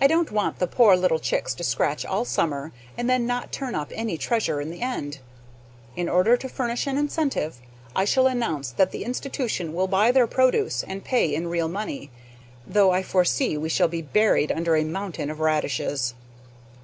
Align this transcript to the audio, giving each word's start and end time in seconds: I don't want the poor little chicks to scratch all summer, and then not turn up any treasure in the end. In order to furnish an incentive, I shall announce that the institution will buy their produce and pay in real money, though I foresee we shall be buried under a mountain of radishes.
I 0.00 0.06
don't 0.06 0.30
want 0.30 0.60
the 0.60 0.68
poor 0.68 0.94
little 0.94 1.18
chicks 1.18 1.52
to 1.54 1.64
scratch 1.64 2.06
all 2.06 2.24
summer, 2.24 2.70
and 2.96 3.10
then 3.10 3.26
not 3.26 3.50
turn 3.50 3.74
up 3.74 3.90
any 3.92 4.16
treasure 4.16 4.60
in 4.60 4.70
the 4.70 4.82
end. 4.82 5.18
In 5.96 6.08
order 6.08 6.36
to 6.36 6.48
furnish 6.48 6.86
an 6.86 6.96
incentive, 6.96 7.56
I 7.96 8.04
shall 8.04 8.28
announce 8.28 8.70
that 8.70 8.92
the 8.92 9.02
institution 9.02 9.74
will 9.74 9.88
buy 9.88 10.12
their 10.12 10.28
produce 10.28 10.84
and 10.84 11.02
pay 11.02 11.34
in 11.34 11.48
real 11.48 11.66
money, 11.66 12.12
though 12.68 12.92
I 12.92 13.02
foresee 13.02 13.56
we 13.58 13.68
shall 13.68 13.88
be 13.88 14.00
buried 14.00 14.52
under 14.52 14.76
a 14.76 14.84
mountain 14.84 15.28
of 15.28 15.40
radishes. 15.40 16.14